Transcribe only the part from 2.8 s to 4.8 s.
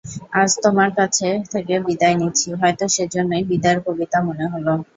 সেইজন্যেই বিদায়ের কবিতা মনে হল।